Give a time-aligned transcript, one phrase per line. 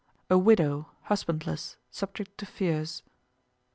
[0.31, 3.03] "A WIDOW, HUSBANDLESS, SUBJECT TO FEARS."